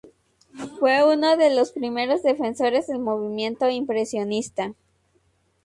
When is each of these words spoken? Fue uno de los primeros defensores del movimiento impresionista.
Fue 0.79 1.03
uno 1.05 1.37
de 1.37 1.53
los 1.55 1.73
primeros 1.73 2.23
defensores 2.23 2.87
del 2.87 2.97
movimiento 2.97 3.69
impresionista. 3.69 4.73